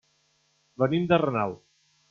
[0.85, 1.57] Venim de Renau.